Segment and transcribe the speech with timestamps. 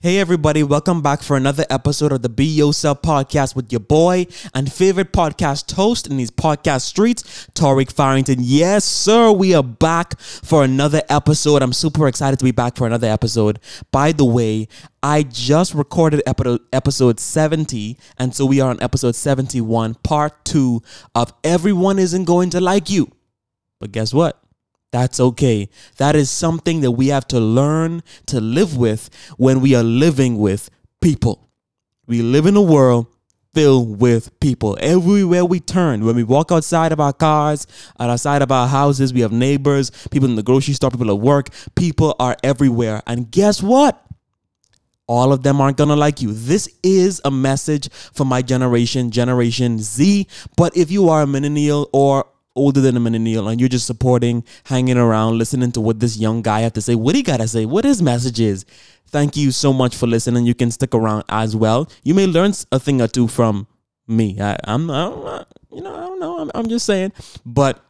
[0.00, 4.28] Hey everybody, welcome back for another episode of the Be Yourself podcast with your boy
[4.54, 8.36] and favorite podcast host in these podcast streets, Tariq Farrington.
[8.38, 11.62] Yes, sir, we are back for another episode.
[11.62, 13.58] I'm super excited to be back for another episode.
[13.90, 14.68] By the way,
[15.02, 20.80] I just recorded episode 70, and so we are on episode 71, part two
[21.16, 23.10] of Everyone Isn't Going to Like You.
[23.80, 24.40] But guess what?
[24.90, 25.68] That's okay.
[25.98, 30.38] That is something that we have to learn to live with when we are living
[30.38, 30.70] with
[31.00, 31.48] people.
[32.06, 33.06] We live in a world
[33.52, 34.78] filled with people.
[34.80, 37.66] Everywhere we turn, when we walk outside of our cars,
[37.98, 41.50] outside of our houses, we have neighbors, people in the grocery store, people at work.
[41.74, 43.02] People are everywhere.
[43.06, 44.02] And guess what?
[45.06, 46.32] All of them aren't gonna like you.
[46.32, 50.26] This is a message for my generation, Generation Z.
[50.56, 52.26] But if you are a millennial or
[52.58, 56.42] older than a Neil, and you're just supporting, hanging around, listening to what this young
[56.42, 58.66] guy have to say, what he gotta say, what his message is.
[59.10, 60.44] Thank you so much for listening.
[60.44, 61.88] You can stick around as well.
[62.02, 63.66] You may learn a thing or two from
[64.06, 64.38] me.
[64.40, 66.38] I, am you know, I don't know.
[66.40, 67.12] I'm, I'm just saying,
[67.46, 67.82] but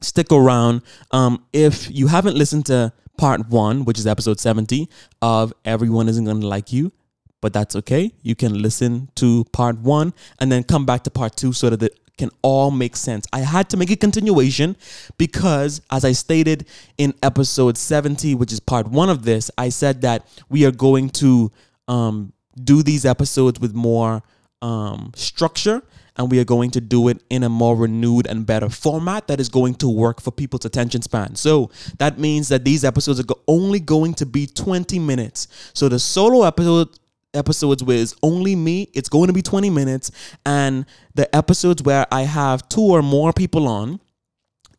[0.00, 0.82] stick around.
[1.12, 4.88] Um, if you haven't listened to part one, which is episode 70
[5.22, 6.92] of Everyone Isn't Gonna Like You,
[7.40, 8.12] but that's okay.
[8.22, 11.80] You can listen to part one and then come back to part two so that
[11.80, 13.26] the can all make sense.
[13.32, 14.76] I had to make a continuation
[15.16, 16.66] because, as I stated
[16.98, 21.08] in episode 70, which is part one of this, I said that we are going
[21.24, 21.50] to
[21.88, 24.22] um, do these episodes with more
[24.60, 25.82] um, structure
[26.16, 29.40] and we are going to do it in a more renewed and better format that
[29.40, 31.34] is going to work for people's attention span.
[31.36, 35.48] So that means that these episodes are only going to be 20 minutes.
[35.72, 36.90] So the solo episode
[37.34, 40.10] episodes where it's only me, it's going to be 20 minutes.
[40.44, 44.00] And the episodes where I have two or more people on,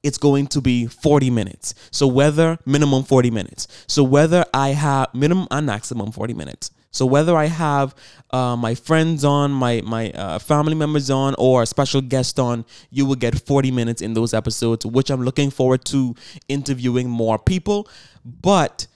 [0.03, 1.75] it's going to be 40 minutes.
[1.91, 3.67] So whether minimum 40 minutes.
[3.87, 6.71] So whether I have minimum and maximum 40 minutes.
[6.91, 7.95] So whether I have
[8.31, 12.65] uh, my friends on, my my uh, family members on, or a special guest on,
[12.89, 16.15] you will get 40 minutes in those episodes, which I'm looking forward to
[16.49, 17.87] interviewing more people.
[18.25, 18.87] But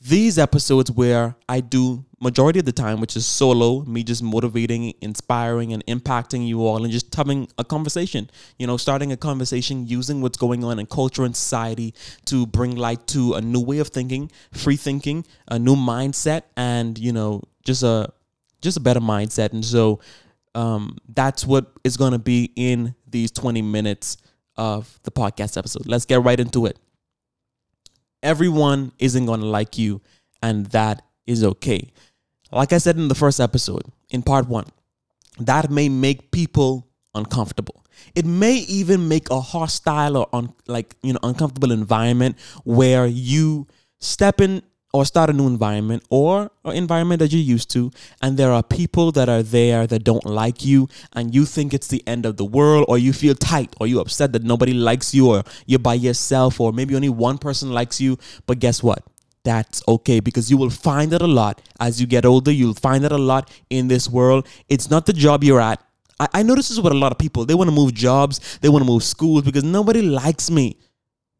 [0.00, 4.94] these episodes where I do majority of the time, which is solo, me just motivating,
[5.02, 8.30] inspiring, and impacting you all, and just having a conversation.
[8.58, 11.94] You know, starting a conversation using what's going on in culture and society
[12.26, 16.98] to bring light to a new way of thinking, free thinking, a new mindset, and
[16.98, 18.10] you know, just a
[18.62, 19.52] just a better mindset.
[19.52, 20.00] And so,
[20.54, 24.16] um, that's what is going to be in these twenty minutes
[24.56, 25.86] of the podcast episode.
[25.86, 26.78] Let's get right into it
[28.22, 30.00] everyone isn't going to like you,
[30.42, 31.90] and that is okay.
[32.52, 34.66] Like I said in the first episode, in part one,
[35.38, 37.84] that may make people uncomfortable.
[38.14, 43.66] It may even make a hostile or un, like you know uncomfortable environment where you
[44.00, 47.90] step in or start a new environment or an environment that you're used to
[48.22, 51.88] and there are people that are there that don't like you and you think it's
[51.88, 55.14] the end of the world or you feel tight or you upset that nobody likes
[55.14, 58.18] you or you're by yourself or maybe only one person likes you.
[58.46, 59.04] But guess what?
[59.44, 62.50] That's okay because you will find that a lot as you get older.
[62.50, 64.46] You'll find that a lot in this world.
[64.68, 65.82] It's not the job you're at.
[66.18, 68.58] I, I know this is what a lot of people they want to move jobs
[68.60, 70.76] they want to move schools because nobody likes me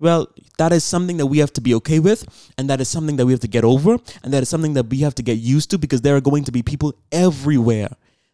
[0.00, 0.28] well,
[0.58, 3.26] that is something that we have to be okay with, and that is something that
[3.26, 5.70] we have to get over, and that is something that we have to get used
[5.70, 7.90] to because there are going to be people everywhere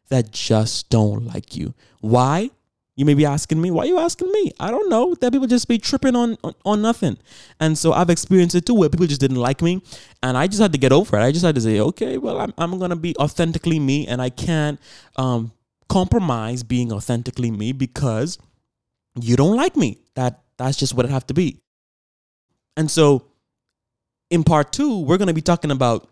[0.09, 1.75] that just don't like you.
[2.01, 2.51] Why?
[2.95, 4.53] You may be asking me, why are you asking me?
[4.59, 5.15] I don't know.
[5.21, 7.19] That people just be tripping on, on, on nothing.
[7.61, 9.83] And so I've experienced it too where people just didn't like me.
[10.23, 11.23] And I just had to get over it.
[11.23, 14.23] I just had to say, okay, well, I'm, I'm going to be authentically me and
[14.23, 14.81] I can't
[15.17, 15.53] um,
[15.91, 18.39] compromise being authentically me because
[19.21, 19.99] you don't like me.
[20.15, 21.61] That that's just what it have to be.
[22.77, 23.27] And so
[24.31, 26.09] in part two, we're going to be talking about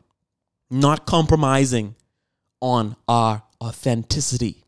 [0.71, 1.95] not compromising
[2.61, 4.65] on our authenticity.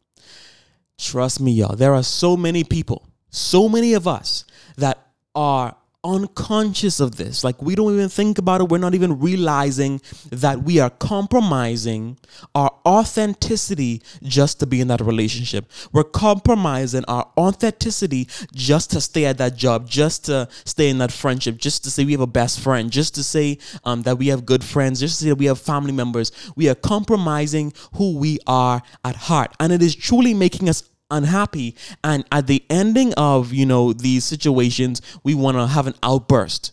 [0.99, 4.45] Trust me, y'all, there are so many people, so many of us
[4.77, 4.99] that
[5.35, 5.77] are
[6.07, 7.43] unconscious of this.
[7.43, 8.69] Like we don't even think about it.
[8.69, 10.01] We're not even realizing
[10.31, 12.19] that we are compromising
[12.55, 15.71] our authenticity just to be in that relationship.
[15.93, 21.13] We're compromising our authenticity just to stay at that job, just to stay in that
[21.13, 24.29] friendship, just to say we have a best friend, just to say um, that we
[24.29, 26.31] have good friends, just to say that we have family members.
[26.55, 29.55] We are compromising who we are at heart.
[29.59, 31.77] And it is truly making us unhappy.
[32.03, 36.73] And at the ending of you know these situations we want to have an outburst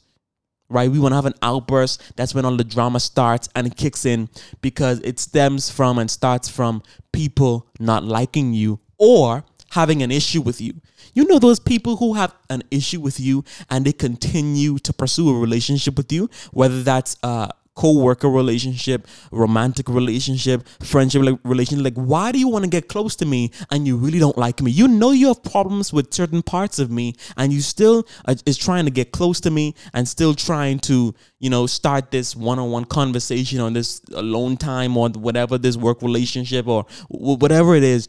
[0.69, 0.89] right?
[0.89, 2.01] We want to have an outburst.
[2.15, 4.27] That's when all the drama starts and it kicks in
[4.62, 6.81] because it stems from and starts from
[7.12, 10.74] people not liking you or having an issue with you.
[11.13, 15.30] You know those people who have an issue with you and they continue to pursue
[15.30, 21.84] a relationship with you whether that's uh co-worker relationship, romantic relationship, friendship like, relationship.
[21.84, 24.62] Like, why do you want to get close to me and you really don't like
[24.62, 24.72] me?
[24.72, 28.06] You know you have problems with certain parts of me, and you still
[28.46, 32.36] is trying to get close to me and still trying to, you know, start this
[32.36, 38.08] one-on-one conversation on this alone time or whatever this work relationship or whatever it is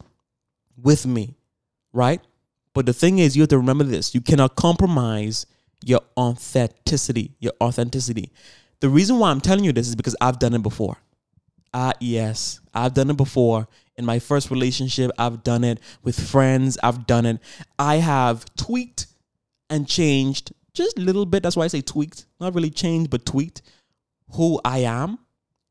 [0.82, 1.37] with me,
[1.93, 2.20] right?
[2.75, 5.46] But the thing is, you have to remember this: you cannot compromise
[5.82, 7.34] your authenticity.
[7.38, 8.32] Your authenticity.
[8.80, 10.96] The reason why I'm telling you this is because I've done it before.
[11.72, 13.68] Ah, uh, yes, I've done it before.
[13.96, 16.78] In my first relationship, I've done it with friends.
[16.82, 17.40] I've done it.
[17.78, 19.06] I have tweaked
[19.70, 21.42] and changed just a little bit.
[21.42, 22.26] That's why I say tweaked.
[22.40, 23.62] Not really changed, but tweaked
[24.32, 25.18] who I am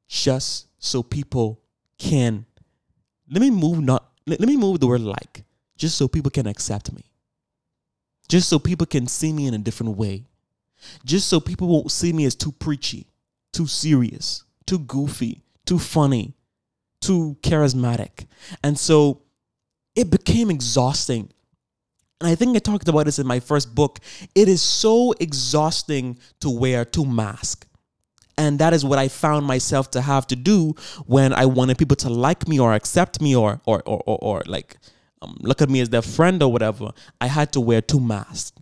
[0.08, 1.62] just so people
[1.98, 2.46] can
[3.30, 5.44] let me move not let, let me move the word like
[5.78, 7.14] just so people can accept me
[8.28, 10.26] just so people can see me in a different way,
[11.06, 13.08] just so people won't see me as too preachy,
[13.52, 16.34] too serious, too goofy, too funny,
[17.02, 18.26] too charismatic.
[18.64, 19.22] And so
[19.96, 21.30] it became exhausting.
[22.20, 24.00] And I think I talked about this in my first book.
[24.34, 27.68] It is so exhausting to wear two masks.
[28.38, 30.74] And that is what I found myself to have to do
[31.06, 34.44] when I wanted people to like me or accept me or or or, or, or
[34.48, 34.78] like
[35.22, 36.92] um, look at me as their friend or whatever,
[37.22, 38.54] I had to wear two masks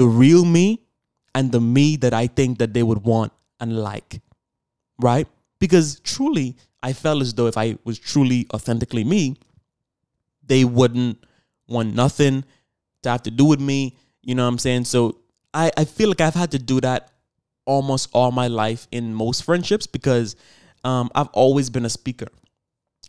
[0.00, 0.80] the real me
[1.34, 4.20] and the me that I think that they would want and like.
[4.98, 5.28] Right?
[5.58, 9.36] Because truly, I felt as though if I was truly authentically me,
[10.46, 11.22] they wouldn't
[11.68, 12.44] want nothing
[13.02, 13.96] to have to do with me.
[14.22, 14.84] You know what I'm saying?
[14.86, 15.18] So
[15.54, 17.10] I, I feel like I've had to do that
[17.64, 20.36] almost all my life in most friendships because
[20.84, 22.26] um, I've always been a speaker.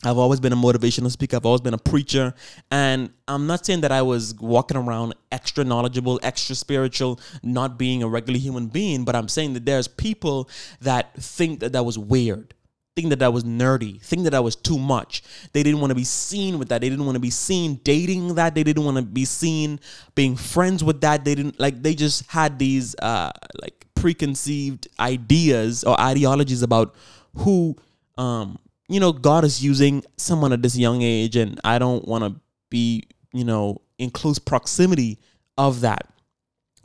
[0.03, 1.37] I've always been a motivational speaker.
[1.37, 2.33] I've always been a preacher.
[2.71, 8.01] And I'm not saying that I was walking around extra knowledgeable, extra spiritual, not being
[8.01, 10.49] a regular human being, but I'm saying that there's people
[10.81, 12.55] that think that that was weird,
[12.95, 15.21] think that that was nerdy, think that that was too much.
[15.53, 16.81] They didn't want to be seen with that.
[16.81, 18.55] They didn't want to be seen dating that.
[18.55, 19.79] They didn't want to be seen
[20.15, 21.25] being friends with that.
[21.25, 23.31] They didn't like, they just had these uh,
[23.61, 26.95] like preconceived ideas or ideologies about
[27.35, 27.75] who,
[28.17, 28.57] um,
[28.93, 32.39] you know, God is using someone at this young age, and I don't want to
[32.69, 35.17] be, you know, in close proximity
[35.57, 36.07] of that.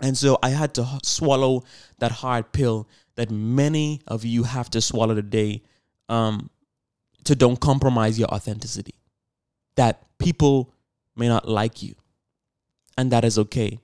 [0.00, 1.64] And so I had to swallow
[1.98, 5.62] that hard pill that many of you have to swallow today
[6.08, 6.50] um,
[7.24, 8.94] to don't compromise your authenticity.
[9.76, 10.72] That people
[11.16, 11.94] may not like you,
[12.96, 13.80] and that is okay.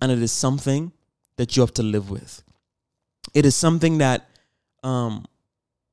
[0.00, 0.92] And it is something
[1.36, 2.42] that you have to live with.
[3.34, 4.26] It is something that
[4.82, 5.26] um,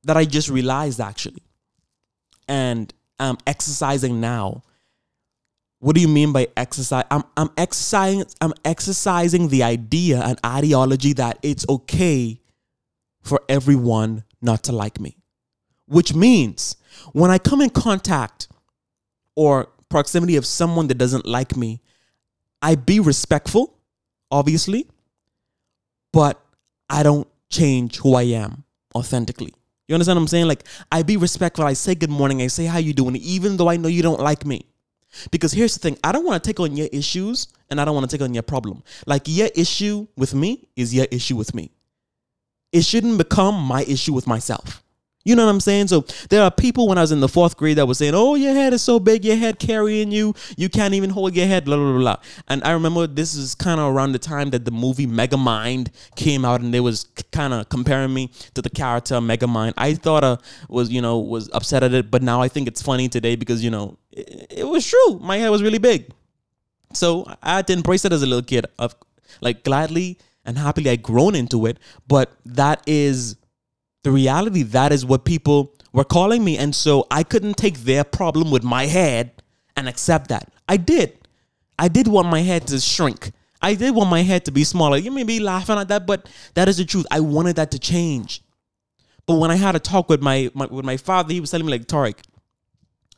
[0.04, 1.42] that I just realized actually
[2.48, 4.62] and I'm exercising now.
[5.78, 7.04] What do you mean by exercise?
[7.10, 12.40] I'm I'm exercising I'm exercising the idea and ideology that it's okay
[13.22, 15.16] for everyone not to like me.
[15.86, 16.76] Which means
[17.12, 18.48] when I come in contact
[19.34, 21.80] or proximity of someone that doesn't like me,
[22.62, 23.78] I be respectful,
[24.30, 24.88] obviously,
[26.12, 26.40] but
[26.88, 28.64] I don't change who I am
[28.94, 29.54] authentically.
[29.88, 30.46] You understand what I'm saying?
[30.46, 31.64] Like I be respectful.
[31.64, 32.42] I say good morning.
[32.42, 34.66] I say how you doing, even though I know you don't like me.
[35.30, 37.94] Because here's the thing: I don't want to take on your issues, and I don't
[37.94, 38.82] want to take on your problem.
[39.06, 41.70] Like your issue with me is your issue with me.
[42.72, 44.82] It shouldn't become my issue with myself.
[45.26, 45.88] You know what I'm saying?
[45.88, 48.36] So there are people when I was in the fourth grade that were saying, "Oh,
[48.36, 51.64] your head is so big, your head carrying you, you can't even hold your head."
[51.64, 52.16] Blah blah blah.
[52.46, 56.44] And I remember this is kind of around the time that the movie Megamind came
[56.44, 59.74] out, and they was kind of comparing me to the character Megamind.
[59.76, 62.80] I thought I was you know was upset at it, but now I think it's
[62.80, 65.18] funny today because you know it, it was true.
[65.18, 66.12] My head was really big,
[66.92, 68.66] so I had to embrace it as a little kid.
[68.78, 68.94] Of
[69.40, 71.78] like gladly and happily, I grown into it.
[72.06, 73.34] But that is
[74.06, 78.04] the reality that is what people were calling me and so i couldn't take their
[78.04, 79.32] problem with my head
[79.76, 81.18] and accept that i did
[81.76, 84.96] i did want my head to shrink i did want my head to be smaller
[84.96, 87.80] you may be laughing at that but that is the truth i wanted that to
[87.80, 88.42] change
[89.26, 91.66] but when i had a talk with my, my with my father he was telling
[91.66, 92.14] me like Tariq,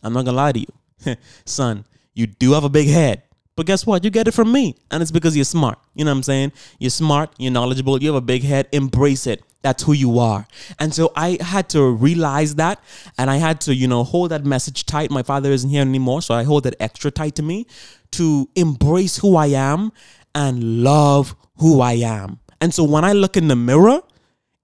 [0.03, 3.23] i'm not gonna lie to you son you do have a big head
[3.59, 4.05] but guess what?
[4.05, 4.77] You get it from me.
[4.89, 5.81] And it's because you're smart.
[5.97, 6.53] You know what I'm saying?
[6.79, 8.69] You're smart, you're knowledgeable, you have a big head.
[8.71, 9.43] Embrace it.
[9.63, 10.47] That's who you are.
[10.79, 12.81] And so I had to realize that
[13.17, 15.11] and I had to, you know, hold that message tight.
[15.11, 17.67] My father isn't here anymore, so I hold it extra tight to me
[18.13, 19.93] to embrace who I am
[20.35, 22.39] and love who I am.
[22.61, 24.01] And so when I look in the mirror,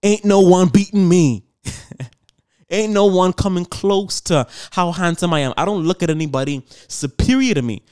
[0.03, 1.45] ain't no one beating me.
[2.71, 5.55] ain't no one coming close to how handsome I am.
[5.57, 7.83] I don't look at anybody superior to me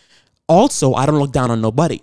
[0.52, 2.00] also, I don't look down on nobody.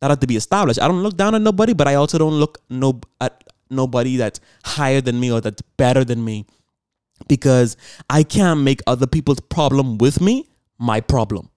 [0.00, 0.80] That have to be established.
[0.80, 3.43] I don't look down on nobody, but I also don't look no at
[3.74, 6.46] nobody that's higher than me or that's better than me
[7.28, 7.76] because
[8.10, 11.50] I can't make other people's problem with me my problem.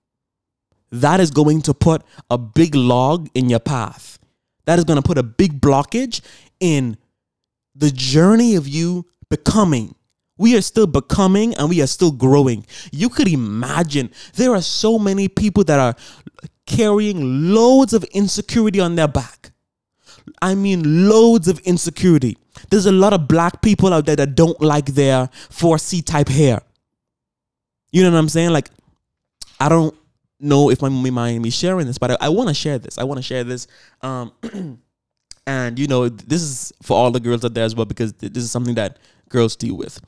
[0.91, 4.19] That is going to put a big log in your path.
[4.65, 6.21] That is going to put a big blockage
[6.59, 6.97] in
[7.75, 9.95] the journey of you becoming.
[10.37, 12.65] We are still becoming and we are still growing.
[12.91, 15.95] You could imagine there are so many people that are
[16.65, 19.51] carrying loads of insecurity on their back.
[20.41, 22.37] I mean, loads of insecurity.
[22.69, 26.61] There's a lot of black people out there that don't like their 4C type hair.
[27.91, 28.51] You know what I'm saying?
[28.51, 28.69] Like,
[29.59, 29.95] I don't
[30.39, 32.97] know if my mommy mind me sharing this, but I, I want to share this.
[32.97, 33.67] I want to share this.
[34.01, 34.31] Um,
[35.47, 38.43] and you know, this is for all the girls out there as well because this
[38.43, 39.99] is something that girls deal with.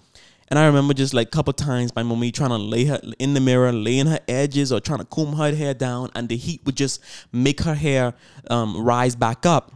[0.49, 3.35] And I remember just like a couple times my mommy trying to lay her in
[3.35, 6.61] the mirror, laying her edges or trying to comb her hair down, and the heat
[6.65, 8.13] would just make her hair
[8.49, 9.71] um, rise back up.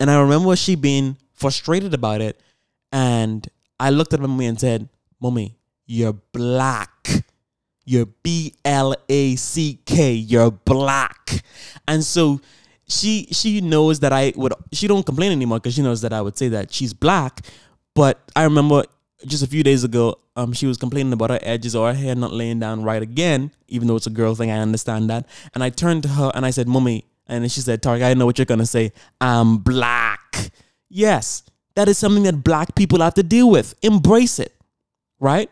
[0.00, 2.40] And I remember she being frustrated about it.
[2.90, 3.46] And
[3.78, 4.88] I looked at my mommy and said,
[5.20, 7.08] Mommy, you're black.
[7.84, 10.12] You're B L A C K.
[10.12, 11.42] You're black.
[11.86, 12.40] And so
[12.88, 16.20] she she knows that I would she don't complain anymore because she knows that I
[16.20, 17.46] would say that she's black.
[17.94, 18.84] But I remember
[19.26, 22.14] just a few days ago, um, she was complaining about her edges or her hair
[22.14, 24.50] not laying down right again, even though it's a girl thing.
[24.50, 25.26] I understand that.
[25.54, 28.26] And I turned to her and I said, "Mommy," and she said, "Tariq, I know
[28.26, 28.92] what you're gonna say.
[29.20, 30.50] I'm black."
[30.88, 31.44] Yes,
[31.76, 33.74] that is something that black people have to deal with.
[33.82, 34.54] Embrace it,
[35.20, 35.48] right?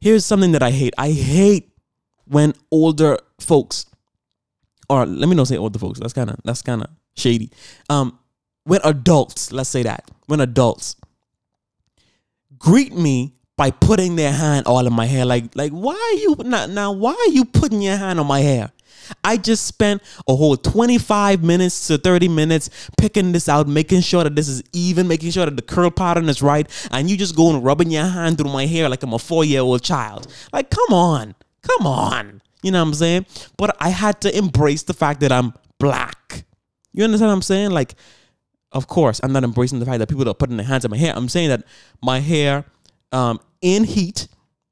[0.00, 0.94] Here's something that I hate.
[0.98, 1.72] I hate
[2.26, 3.86] when older folks,
[4.88, 6.00] or let me not say older folks.
[6.00, 7.50] That's kind of that's kind of shady.
[7.88, 8.18] Um,
[8.64, 10.96] when adults, let's say that, when adults
[12.58, 16.36] greet me by putting their hand all in my hair, like like why are you
[16.48, 18.72] not Now why are you putting your hand on my hair?
[19.24, 24.24] I just spent a whole 25 minutes to 30 minutes picking this out, making sure
[24.24, 27.36] that this is even, making sure that the curl pattern is right, and you just
[27.36, 30.32] go and rubbing your hand through my hair like I'm a four year old child.
[30.52, 32.42] Like, come on, come on.
[32.62, 33.26] You know what I'm saying?
[33.56, 36.44] But I had to embrace the fact that I'm black.
[36.92, 37.70] You understand what I'm saying?
[37.70, 37.94] Like,
[38.72, 40.96] of course, I'm not embracing the fact that people are putting their hands on my
[40.96, 41.14] hair.
[41.16, 41.64] I'm saying that
[42.02, 42.64] my hair
[43.12, 44.28] um, in heat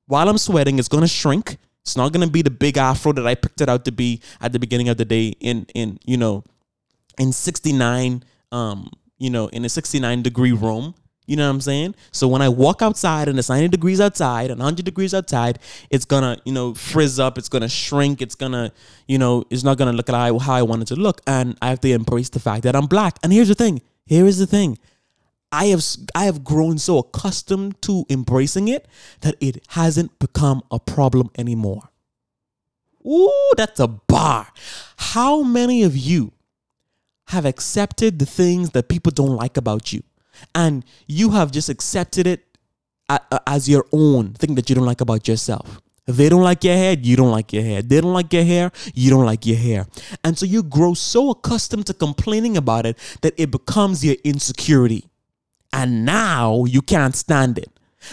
[0.06, 3.26] while I'm sweating is going to shrink it's not gonna be the big afro that
[3.26, 6.18] I picked it out to be at the beginning of the day in in you
[6.18, 6.44] know
[7.18, 10.94] in 69 um you know in a 69 degree room.
[11.26, 11.94] You know what I'm saying?
[12.10, 15.58] So when I walk outside and it's 90 degrees outside and 100 degrees outside,
[15.90, 17.36] it's gonna, you know, frizz up.
[17.36, 18.22] It's gonna shrink.
[18.22, 18.72] It's gonna,
[19.06, 21.20] you know, it's not gonna look like how I want it to look.
[21.26, 23.18] And I have to embrace the fact that I'm black.
[23.22, 23.82] And here's the thing.
[24.06, 24.78] Here is the thing.
[25.50, 28.86] I have I have grown so accustomed to embracing it
[29.20, 31.88] that it hasn't become a problem anymore.
[33.06, 34.48] Ooh, that's a bar.
[34.96, 36.32] How many of you
[37.28, 40.02] have accepted the things that people don't like about you
[40.54, 42.44] and you have just accepted it
[43.46, 45.80] as your own thing that you don't like about yourself?
[46.06, 47.82] If They don't like your hair, you don't like your hair.
[47.82, 49.86] They don't like your hair, you don't like your hair.
[50.24, 55.04] And so you grow so accustomed to complaining about it that it becomes your insecurity.
[55.72, 57.70] And now you can't stand it.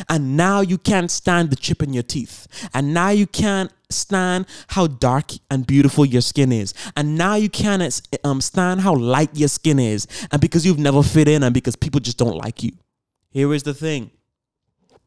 [0.09, 2.47] And now you can't stand the chip in your teeth.
[2.73, 6.73] And now you can't stand how dark and beautiful your skin is.
[6.97, 10.07] And now you can't um, stand how light your skin is.
[10.31, 12.71] And because you've never fit in and because people just don't like you.
[13.29, 14.11] Here is the thing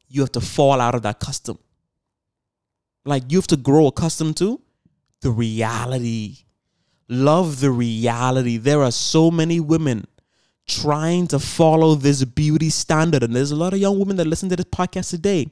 [0.09, 1.59] you have to fall out of that custom.
[3.05, 4.61] Like you have to grow accustomed to
[5.21, 6.39] the reality.
[7.09, 8.59] Love the reality.
[8.59, 10.07] There are so many women
[10.69, 13.23] trying to follow this beauty standard.
[13.23, 15.49] And there's a lot of young women that listen to this podcast today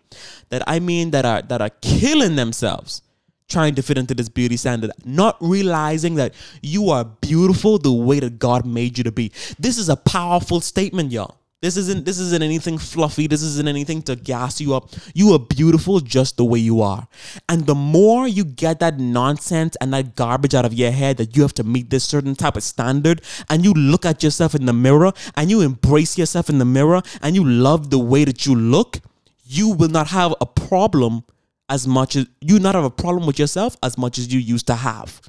[0.50, 3.02] that i mean that are that are killing themselves
[3.48, 8.20] trying to fit into this beauty standard not realizing that you are beautiful the way
[8.20, 9.32] that god made you to be.
[9.58, 13.26] This is a powerful statement y'all this isn't this isn't anything fluffy.
[13.26, 14.94] This isn't anything to gas you up.
[15.14, 17.08] You are beautiful just the way you are.
[17.48, 21.34] And the more you get that nonsense and that garbage out of your head that
[21.34, 23.20] you have to meet this certain type of standard
[23.50, 27.02] and you look at yourself in the mirror and you embrace yourself in the mirror
[27.20, 29.00] and you love the way that you look,
[29.44, 31.24] you will not have a problem
[31.68, 34.68] as much as you not have a problem with yourself as much as you used
[34.68, 35.20] to have.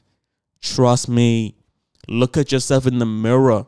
[0.62, 1.56] Trust me.
[2.08, 3.65] Look at yourself in the mirror.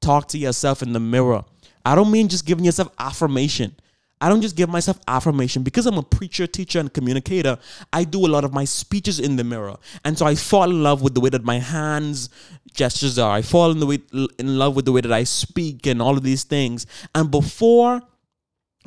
[0.00, 1.44] Talk to yourself in the mirror
[1.84, 3.74] I don't mean just giving yourself affirmation.
[4.20, 7.58] I don't just give myself affirmation because I'm a preacher, teacher, and communicator.
[7.92, 10.80] I do a lot of my speeches in the mirror, and so I fall in
[10.80, 12.30] love with the way that my hands
[12.72, 13.32] gestures are.
[13.32, 13.98] I fall in the way
[14.38, 16.86] in love with the way that I speak and all of these things.
[17.16, 18.00] And before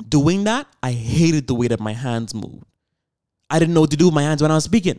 [0.08, 2.64] doing that, I hated the way that my hands moved.
[3.50, 4.98] I didn't know what to do with my hands when I was speaking.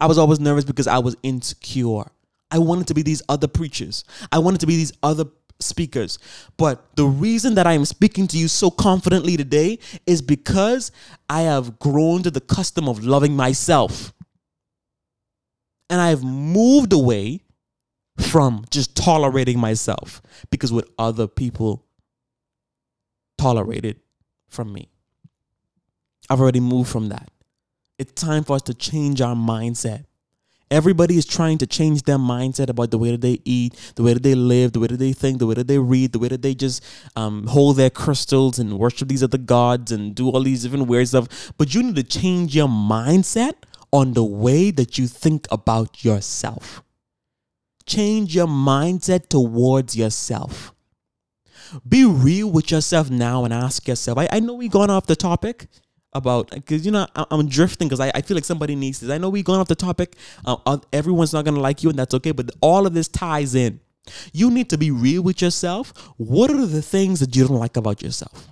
[0.00, 2.10] I was always nervous because I was insecure.
[2.50, 4.04] I wanted to be these other preachers.
[4.32, 5.24] I wanted to be these other
[5.62, 6.18] speakers.
[6.56, 10.92] But the reason that I am speaking to you so confidently today is because
[11.28, 14.12] I have grown to the custom of loving myself.
[15.88, 17.42] And I have moved away
[18.18, 21.84] from just tolerating myself because what other people
[23.38, 24.00] tolerated
[24.48, 24.88] from me.
[26.30, 27.30] I've already moved from that.
[27.98, 30.04] It's time for us to change our mindset.
[30.72, 34.14] Everybody is trying to change their mindset about the way that they eat, the way
[34.14, 36.28] that they live, the way that they think, the way that they read, the way
[36.28, 36.82] that they just
[37.14, 41.08] um, hold their crystals and worship these other gods and do all these different weird
[41.08, 41.52] stuff.
[41.58, 43.52] But you need to change your mindset
[43.92, 46.82] on the way that you think about yourself.
[47.84, 50.72] Change your mindset towards yourself.
[51.86, 54.16] Be real with yourself now and ask yourself.
[54.16, 55.66] I, I know we've gone off the topic
[56.12, 59.10] about because you know I, am drifting because I, I feel like somebody needs this.
[59.10, 60.16] I know we've gone off the topic.
[60.44, 62.32] Uh, uh, everyone's not gonna like you, and that's okay.
[62.32, 63.80] But all of this ties in.
[64.32, 65.92] You need to be real with yourself.
[66.16, 68.48] What are the things that you don't like about yourself?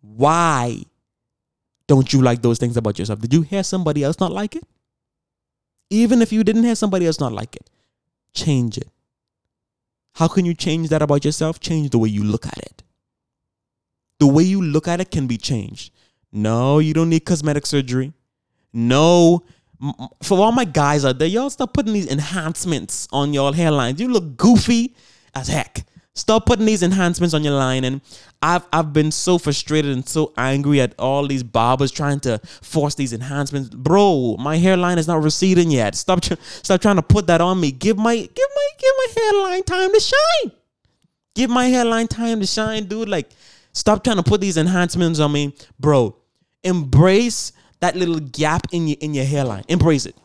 [0.00, 0.84] Why
[1.88, 3.20] don't you like those things about yourself?
[3.20, 4.64] Did you hear somebody else not like it?
[5.90, 7.68] Even if you didn't hear somebody else not like it,
[8.34, 8.88] change it.
[10.14, 11.58] How can you change that about yourself?
[11.58, 12.82] Change the way you look at it.
[14.20, 15.92] The way you look at it can be changed.
[16.32, 18.12] No, you don't need cosmetic surgery.
[18.72, 19.44] No,
[20.22, 23.98] for all my guys out there, y'all stop putting these enhancements on y'all hairlines.
[23.98, 24.94] You look goofy
[25.34, 25.84] as heck.
[26.14, 27.84] Stop putting these enhancements on your line.
[27.84, 28.02] And
[28.42, 32.94] I've I've been so frustrated and so angry at all these barbers trying to force
[32.94, 33.70] these enhancements.
[33.70, 35.94] Bro, my hairline is not receding yet.
[35.94, 37.72] Stop stop trying to put that on me.
[37.72, 40.52] Give my give my give my hairline time to shine.
[41.34, 43.08] Give my hairline time to shine, dude.
[43.08, 43.30] Like,
[43.72, 46.14] stop trying to put these enhancements on me, bro.
[46.64, 49.64] Embrace that little gap in your in your hairline.
[49.68, 50.16] Embrace it.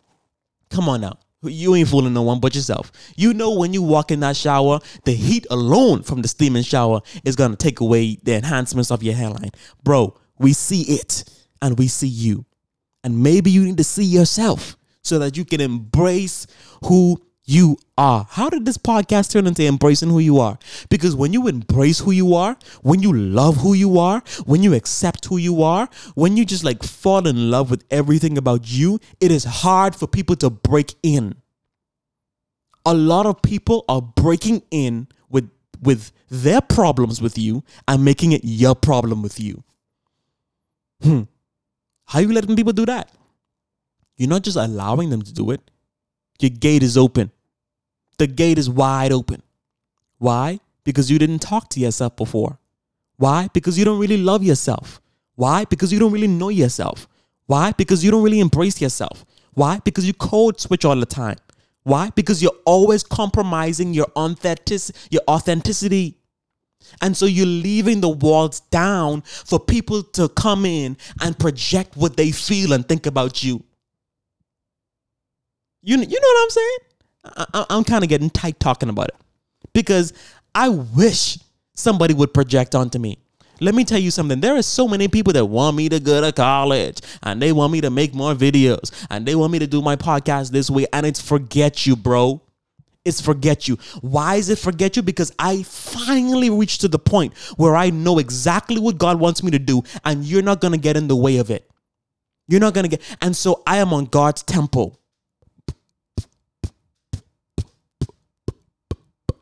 [0.69, 1.17] Come on now.
[1.43, 2.91] You ain't fooling no one but yourself.
[3.15, 7.01] You know when you walk in that shower, the heat alone from the steaming shower
[7.23, 9.51] is gonna take away the enhancements of your hairline.
[9.83, 11.23] Bro, we see it
[11.61, 12.45] and we see you.
[13.03, 16.47] And maybe you need to see yourself so that you can embrace
[16.85, 18.27] who you are.
[18.29, 20.59] How did this podcast turn into embracing who you are?
[20.89, 24.73] Because when you embrace who you are, when you love who you are, when you
[24.73, 28.99] accept who you are, when you just like fall in love with everything about you,
[29.21, 31.35] it is hard for people to break in.
[32.85, 35.49] A lot of people are breaking in with
[35.81, 39.63] with their problems with you and making it your problem with you.
[41.01, 41.23] Hmm.
[42.05, 43.09] How are you letting people do that?
[44.17, 45.61] You're not just allowing them to do it.
[46.39, 47.31] Your gate is open
[48.17, 49.41] the gate is wide open.
[50.17, 50.59] Why?
[50.83, 52.59] Because you didn't talk to yourself before.
[53.17, 53.49] Why?
[53.53, 55.01] Because you don't really love yourself.
[55.35, 55.65] Why?
[55.65, 57.07] Because you don't really know yourself.
[57.45, 57.71] Why?
[57.71, 59.25] Because you don't really embrace yourself.
[59.53, 59.79] Why?
[59.83, 61.37] Because you code switch all the time.
[61.83, 62.09] Why?
[62.15, 66.17] Because you're always compromising your authentic your authenticity.
[67.01, 72.17] And so you're leaving the walls down for people to come in and project what
[72.17, 73.63] they feel and think about you.
[75.81, 76.77] You, you know what I'm saying?
[77.35, 79.15] I, am kind of getting tight talking about it
[79.73, 80.13] because
[80.53, 81.39] I wish
[81.75, 83.19] somebody would project onto me.
[83.59, 84.39] Let me tell you something.
[84.39, 87.73] There are so many people that want me to go to college and they want
[87.73, 90.85] me to make more videos and they want me to do my podcast this way.
[90.93, 92.41] And it's forget you, bro.
[93.03, 93.77] It's forget you.
[94.01, 95.01] Why is it forget you?
[95.01, 99.51] Because I finally reached to the point where I know exactly what God wants me
[99.51, 101.67] to do and you're not going to get in the way of it.
[102.47, 103.01] You're not going to get.
[103.21, 104.99] And so I am on God's temple.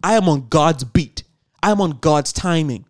[0.06, 1.24] I am on God's beat.
[1.64, 2.86] I am on God's timing.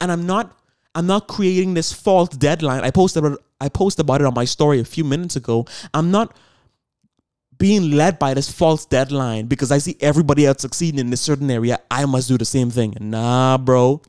[0.00, 0.56] And I'm not
[0.94, 2.84] I'm not creating this false deadline.
[2.84, 5.66] I posted about, I posted about it on my story a few minutes ago.
[5.92, 6.36] I'm not
[7.58, 11.50] being led by this false deadline because I see everybody else succeeding in this certain
[11.50, 11.80] area.
[11.90, 12.96] I must do the same thing.
[13.00, 14.00] Nah, bro.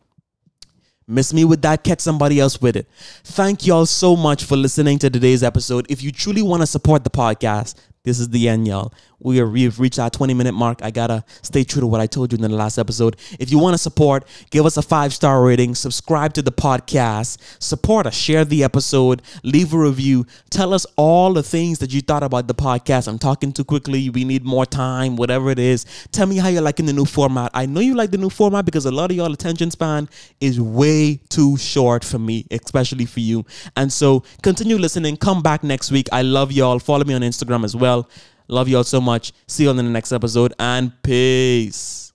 [1.08, 2.88] Miss me with that, catch somebody else with it.
[3.24, 5.88] Thank y'all so much for listening to today's episode.
[5.90, 8.92] If you truly want to support the podcast, this is the end, y'all.
[9.20, 10.82] We are, we've reached our 20 minute mark.
[10.82, 13.16] I gotta stay true to what I told you in the last episode.
[13.40, 17.38] If you want to support, give us a five star rating, subscribe to the podcast,
[17.62, 22.02] support us, share the episode, leave a review, tell us all the things that you
[22.02, 23.08] thought about the podcast.
[23.08, 24.10] I'm talking too quickly.
[24.10, 25.86] We need more time, whatever it is.
[26.12, 27.52] Tell me how you're liking the new format.
[27.54, 30.10] I know you like the new format because a lot of y'all attention span
[30.40, 33.46] is way too short for me, especially for you.
[33.78, 35.18] And so continue listening.
[35.18, 36.08] Come back next week.
[36.12, 36.80] I love y'all.
[36.80, 38.10] Follow me on Instagram as well well.
[38.48, 39.32] Love you all so much.
[39.48, 42.11] See you on the next episode and peace.